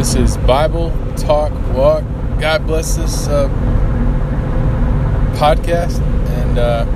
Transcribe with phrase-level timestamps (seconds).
[0.00, 2.04] This is Bible Talk Walk.
[2.40, 3.50] God bless this uh,
[5.34, 6.00] podcast
[6.40, 6.86] and uh,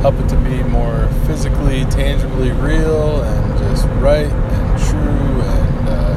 [0.00, 6.16] help it to be more physically, tangibly real and just right and true and, uh,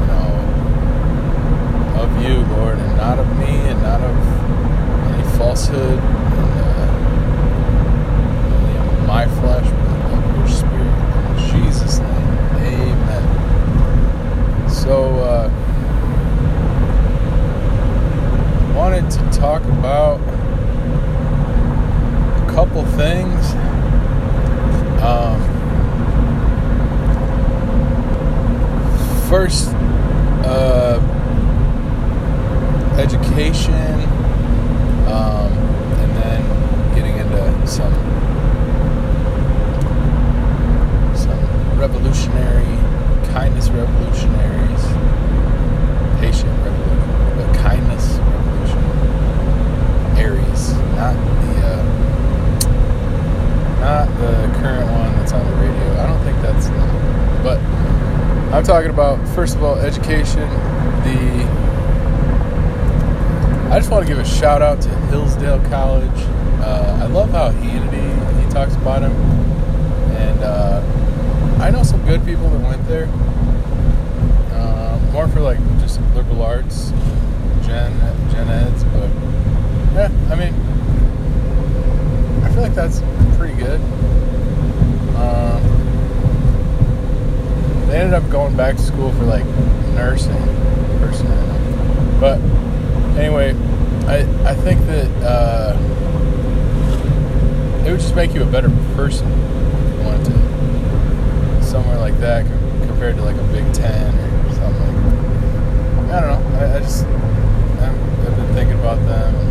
[0.00, 4.16] you know, of you, Lord, and not of me and not of
[5.14, 6.88] any falsehood and uh,
[8.68, 10.92] any of my flesh, but of your spirit.
[11.30, 12.28] In Jesus' name,
[12.58, 13.40] amen.
[14.68, 15.48] So, uh,
[18.76, 20.20] wanted to talk about
[22.36, 23.52] a couple things.
[25.02, 25.40] Um,
[29.28, 29.68] first,
[30.46, 31.00] uh,
[32.98, 34.00] education,
[35.08, 35.52] um,
[36.00, 36.40] and then
[36.94, 37.92] getting into some
[41.16, 41.40] some
[41.78, 42.64] revolutionary
[43.32, 44.84] kindness revolutionaries,
[46.20, 48.18] patient revolution, but kindness
[50.14, 51.82] revolutionaries, not the uh,
[53.80, 56.00] not the current one that's on the radio.
[56.00, 56.68] I don't think that's,
[57.42, 57.58] but
[58.64, 60.48] I'm talking about first of all education.
[61.04, 61.44] The
[63.70, 66.08] I just want to give a shout out to Hillsdale College.
[66.62, 69.12] Uh, I love how Hannity he talks about him,
[70.16, 70.80] and uh,
[71.60, 73.04] I know some good people that went there.
[74.54, 76.88] Uh, more for like just liberal arts,
[77.66, 77.92] gen
[78.30, 79.10] gen eds, but
[79.92, 80.54] yeah, I mean,
[82.42, 83.02] I feel like that's
[83.36, 83.78] pretty good.
[85.16, 85.74] Um,
[87.94, 88.00] they
[88.56, 89.44] back to school for like
[89.94, 90.36] nursing,
[90.98, 91.26] person,
[92.20, 92.40] but
[93.18, 93.54] anyway,
[94.06, 95.76] I I think that uh,
[97.86, 102.46] it would just make you a better person if you wanted to somewhere like that
[102.86, 104.14] compared to like a Big Ten
[104.46, 104.94] or something.
[106.10, 106.58] I don't know.
[106.58, 109.34] I, I just I'm, I've been thinking about them.
[109.34, 109.50] And,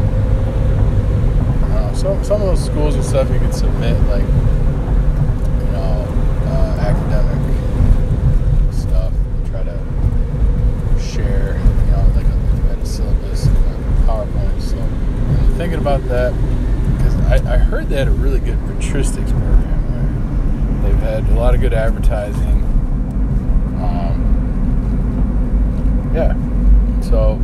[1.65, 1.93] I don't know.
[1.97, 6.07] Some some of those schools and stuff you could submit like you know
[6.47, 7.41] uh, academic
[8.73, 9.13] stuff.
[9.13, 9.77] and Try to
[10.99, 13.59] share you know like a, if you had a syllabus and a
[14.07, 14.61] PowerPoint.
[14.61, 16.33] So I'm thinking about that
[16.97, 20.83] because I, I heard they had a really good patristics program.
[20.83, 22.61] They've had a lot of good advertising.
[23.81, 24.21] Um,
[26.13, 26.33] yeah,
[27.01, 27.41] so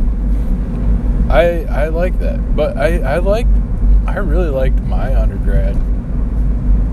[1.30, 3.48] I I like that, but I I like
[4.06, 5.76] I really liked my undergrad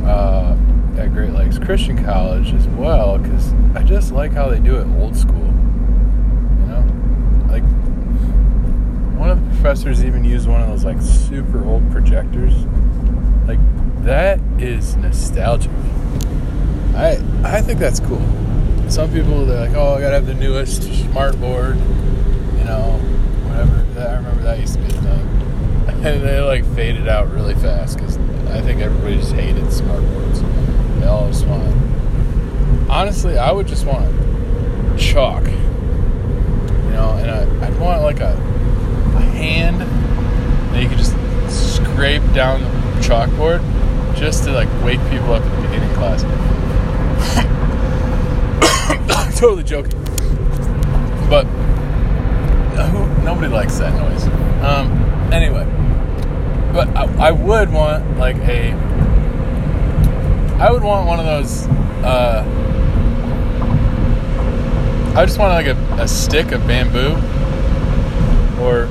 [0.05, 0.57] uh,
[0.97, 4.87] at Great Lakes Christian College as well because I just like how they do it
[4.99, 5.53] old school.
[6.61, 6.83] You know,
[7.51, 7.63] like
[9.19, 12.55] one of the professors even use one of those like super old projectors.
[13.47, 13.59] Like
[14.05, 15.71] that is nostalgic.
[16.94, 18.22] I I think that's cool.
[18.89, 22.99] Some people they're like, oh, I gotta have the newest smart board, you know,
[23.49, 23.83] whatever.
[23.94, 27.55] That, I remember that used to be a thing, and they like faded out really
[27.55, 28.19] fast because
[28.50, 30.43] I think everybody just hated smart boards.
[31.00, 31.65] They all just want.
[32.91, 34.06] Honestly, I would just want
[34.99, 35.50] chalk, you
[36.93, 38.37] know, and I, I'd want like a
[39.22, 39.81] hand
[40.72, 41.15] that you could just
[41.49, 42.69] scrape down the
[43.00, 43.62] chalkboard
[44.16, 46.22] just to like wake people up at the beginning of class.
[49.38, 49.93] totally joking.
[51.28, 51.44] But
[52.87, 54.25] who, nobody likes that noise.
[54.62, 54.93] Um,
[55.32, 55.65] anyway,
[56.72, 58.72] but I, I would want like a.
[60.59, 61.66] I would want one of those.
[62.05, 62.44] Uh,
[65.16, 67.15] I just want like a, a stick of bamboo,
[68.62, 68.87] or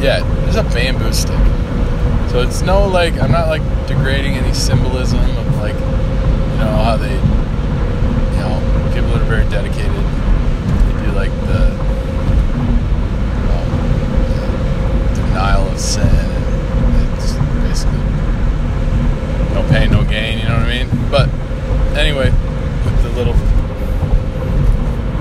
[0.00, 1.38] yeah, there's a bamboo stick.
[2.30, 6.96] So it's no like I'm not like degrading any symbolism of like you know how
[6.96, 11.68] they you know people that are very dedicated they do like the,
[13.36, 13.64] you know,
[15.08, 17.32] the denial of sin and it's
[17.66, 17.98] basically
[19.54, 21.28] no pain no gain you know what I mean but
[21.98, 22.30] anyway
[22.84, 23.34] with the little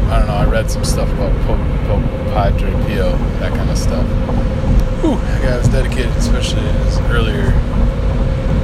[0.10, 3.78] I don't know I read some stuff about Pope, Pope Padre Pio that kind of
[3.78, 4.06] stuff
[5.02, 7.52] Whew, that guy was dedicated, especially in his earlier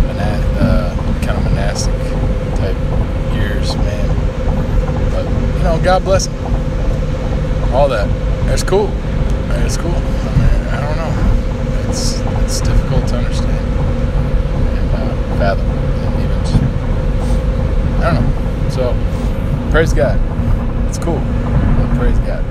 [0.04, 1.96] mona- uh, kind of monastic
[2.60, 2.76] type
[3.34, 4.08] years, man.
[5.12, 6.28] But, you know, God bless.
[7.72, 8.10] All that.
[8.52, 8.90] It's cool.
[9.62, 9.92] It's cool.
[9.94, 11.88] I mean, I don't know.
[11.88, 13.68] It's it's difficult to understand
[14.80, 15.68] and uh, fathom.
[15.68, 16.42] And even,
[18.02, 18.70] I don't know.
[18.72, 18.96] So,
[19.70, 20.20] praise God.
[20.90, 21.20] It's cool.
[21.20, 22.44] But praise God.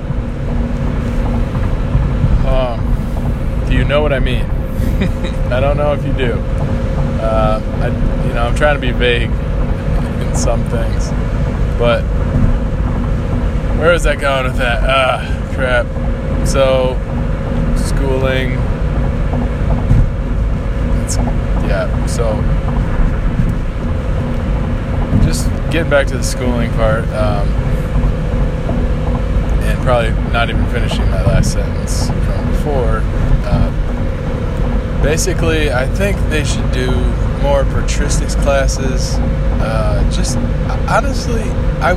[2.47, 4.45] Um, do you know what I mean?
[5.51, 6.35] I don't know if you do.
[7.19, 11.09] Uh, I, you know, I'm trying to be vague in some things,
[11.77, 12.01] but
[13.77, 14.83] where is that going with that?
[14.83, 15.85] Ah, crap.
[16.47, 16.95] So,
[17.75, 18.53] schooling.
[21.03, 21.17] It's,
[21.67, 22.41] yeah, so
[25.25, 27.47] just getting back to the schooling part, um,
[29.63, 33.01] and probably not even finishing that last sentence from before.
[33.45, 36.91] Uh, basically, I think they should do
[37.41, 39.15] more patristics classes.
[39.61, 40.37] Uh, just
[40.87, 41.43] honestly,
[41.81, 41.93] I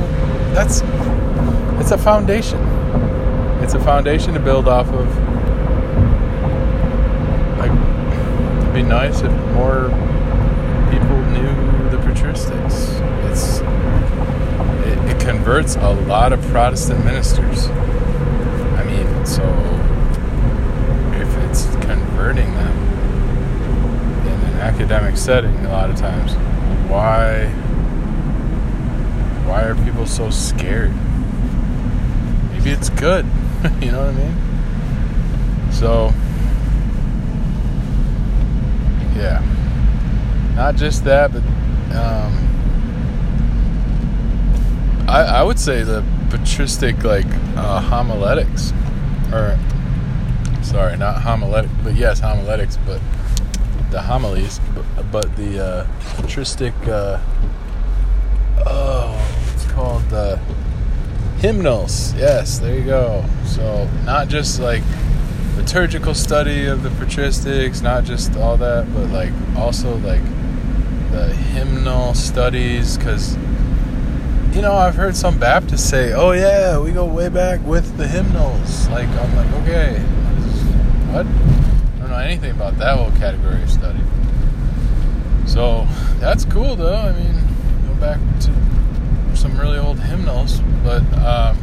[0.53, 0.81] that's
[1.91, 2.59] it's a foundation.
[3.63, 5.07] It's a foundation to build off of.
[7.57, 7.71] Like,
[8.61, 9.85] it'd be nice if more
[10.91, 13.01] people knew the patristics.
[13.31, 13.61] It's
[14.85, 17.69] it, it converts a lot of Protestant ministers.
[17.69, 19.41] I mean, so
[21.15, 22.77] if it's converting them
[24.27, 26.35] in an academic setting, a lot of times,
[26.87, 27.47] why
[29.47, 30.93] why are people so scared?
[32.59, 33.25] Maybe it's good.
[33.81, 35.71] you know what I mean?
[35.71, 36.11] So,
[39.15, 39.41] yeah.
[40.55, 41.41] Not just that, but
[41.95, 42.35] um,
[45.07, 48.73] I, I would say the patristic, like, uh, homiletics,
[49.31, 49.57] or,
[50.61, 52.99] sorry, not homiletic, but yes, homiletics, but
[53.89, 57.21] the homilies, but, but the uh, patristic, uh,
[58.65, 60.37] oh, it's called the
[61.39, 62.13] hymnals.
[62.15, 63.25] Yes, there you go.
[63.45, 64.83] So not just like
[65.55, 70.23] liturgical study of the patristics, not just all that, but like also like
[71.11, 73.35] the hymnal studies, because
[74.53, 78.07] you know I've heard some Baptists say, "Oh yeah, we go way back with the
[78.07, 79.99] hymnals." Like I'm like, okay,
[81.11, 81.25] what?
[81.25, 83.99] I don't know anything about that whole category of study.
[85.45, 85.87] So
[86.19, 86.95] that's cool though.
[86.95, 87.33] I mean,
[87.87, 88.19] go back
[89.49, 91.55] some really old hymnals, but um,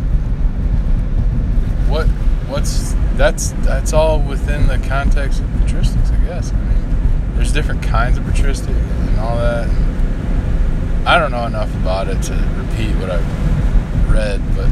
[1.89, 2.07] what
[2.49, 6.53] what's that's that's all within the context of patristics, I guess.
[6.53, 9.69] I mean, there's different kinds of patristic and all that.
[9.69, 14.67] And I don't know enough about it to repeat what I've read, but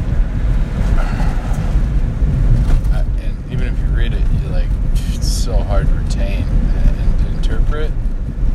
[2.93, 4.67] I, and even if you read it, you like
[5.13, 7.91] it's so hard to retain and, and to interpret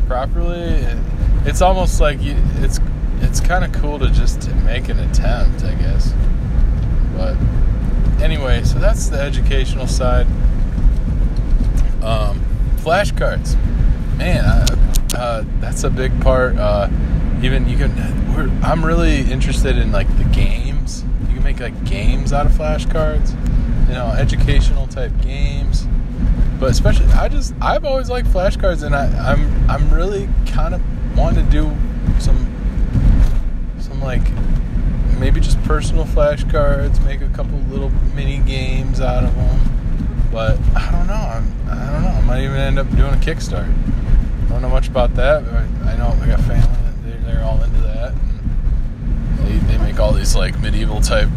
[0.07, 0.85] properly.
[1.47, 2.79] It's almost like you, it's
[3.23, 6.13] it's kind of cool to just to make an attempt, I guess.
[7.17, 7.37] But
[8.23, 10.27] anyway, so that's the educational side.
[12.03, 12.45] Um,
[12.77, 13.57] flashcards,
[14.17, 14.67] man, uh,
[15.15, 16.57] uh, that's a big part.
[16.57, 16.89] Uh,
[17.43, 17.93] even you can,
[18.63, 21.05] I'm really interested in like the games.
[21.29, 23.31] You can make like games out of flashcards,
[23.89, 25.87] you know, educational type games.
[26.59, 30.83] But especially, I just I've always liked flashcards, and I, I'm I'm really kind of
[31.17, 31.71] wanting to do
[32.19, 32.47] some
[34.01, 34.23] like
[35.19, 39.61] maybe just personal flashcards, make a couple little mini games out of them.
[40.33, 41.15] But I don't know.
[41.15, 42.09] I'm, I don't know.
[42.09, 43.73] I might even end up doing a Kickstart.
[44.47, 45.55] I don't know much about that, but
[45.89, 48.15] I know I got family they're, they're all into that.
[49.39, 51.29] They, they make all these like medieval type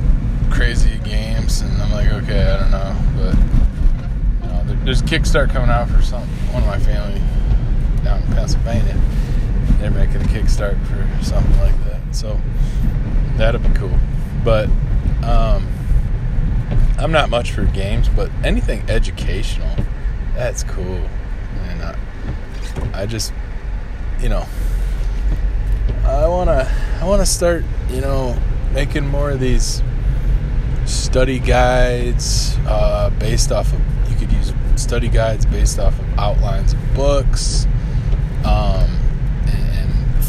[0.52, 5.50] crazy games, and I'm like, okay, I don't know, but you know, there's a Kickstart
[5.50, 6.22] coming out for some
[6.54, 7.22] one of my family
[8.04, 9.00] down in Pennsylvania.
[9.84, 12.16] They're making a Kickstart for something like that.
[12.16, 12.40] So
[13.36, 13.92] that'll be cool.
[14.42, 14.70] But
[15.26, 15.68] um,
[16.98, 19.76] I'm not much for games, but anything educational,
[20.36, 21.02] that's cool.
[21.64, 21.98] And I,
[22.94, 23.34] I just,
[24.22, 24.46] you know,
[26.06, 28.40] I wanna, I wanna start, you know,
[28.72, 29.84] making more of these
[30.86, 33.82] study guides uh, based off of.
[34.10, 37.68] You could use study guides based off of outlines of books,
[38.46, 38.93] um,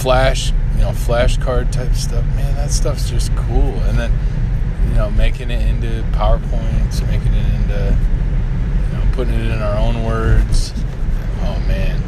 [0.04, 3.72] flash you know, flashcard type stuff, man, that stuff's just cool.
[3.88, 4.12] And then,
[4.88, 7.96] you know, making it into PowerPoints, making it into,
[8.90, 10.72] you know, putting it in our own words.
[11.40, 12.02] Oh, man.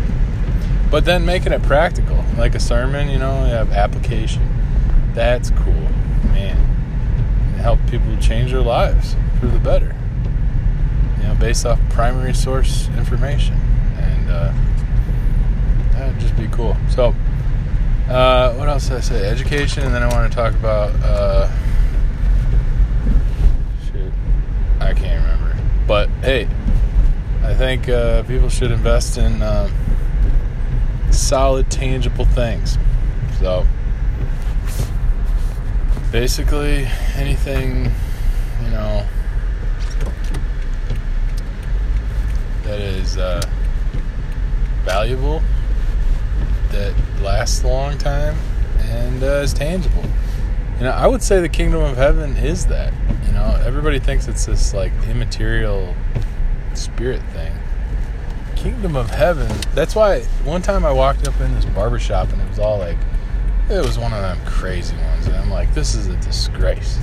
[0.90, 4.42] But then making it practical, like a sermon, you know, you have application.
[5.14, 5.88] That's cool,
[6.34, 6.56] man.
[7.56, 9.96] help people change their lives for the better.
[11.18, 13.54] You know, based off primary source information.
[13.96, 14.52] And uh,
[15.92, 16.76] that would just be cool.
[16.90, 17.14] So,
[18.08, 19.28] uh, what else did I say?
[19.28, 20.94] Education, and then I want to talk about.
[21.02, 21.50] Uh,
[24.80, 25.56] I can't remember.
[25.88, 26.46] But hey,
[27.42, 29.72] I think uh, people should invest in um,
[31.10, 32.78] solid, tangible things.
[33.40, 33.66] So,
[36.12, 36.86] basically,
[37.16, 37.90] anything,
[38.62, 39.04] you know,
[42.62, 43.42] that is uh,
[44.84, 45.42] valuable
[46.76, 48.36] that lasts a long time
[48.80, 50.04] and uh, is tangible.
[50.76, 52.92] You know, I would say the kingdom of heaven is that.
[53.26, 55.94] You know, everybody thinks it's this like immaterial
[56.74, 57.52] spirit thing.
[58.56, 59.50] Kingdom of heaven.
[59.74, 62.78] That's why one time I walked up in this barber shop and it was all
[62.78, 62.98] like,
[63.70, 65.26] it was one of them crazy ones.
[65.26, 66.98] And I'm like, this is a disgrace.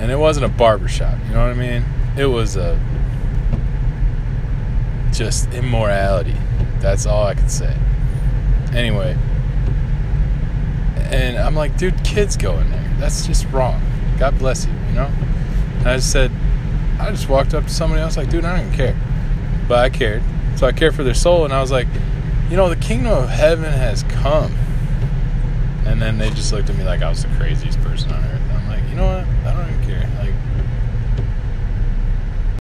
[0.00, 1.84] And it wasn't a barber shop, you know what I mean?
[2.16, 2.80] It was a
[5.12, 6.36] just immorality.
[6.80, 7.76] That's all I could say.
[8.74, 9.16] Anyway,
[11.10, 12.94] and I'm like, dude, kids go in there.
[12.98, 13.82] That's just wrong.
[14.18, 15.10] God bless you, you know?
[15.78, 16.30] And I just said,
[17.00, 18.96] I just walked up to somebody else, like, dude, I don't even care.
[19.66, 20.22] But I cared.
[20.56, 21.88] So I cared for their soul, and I was like,
[22.50, 24.54] you know, the kingdom of heaven has come.
[25.86, 28.40] And then they just looked at me like I was the craziest person on earth.
[28.40, 29.24] And I'm like, you know what?
[29.46, 30.10] I don't even care.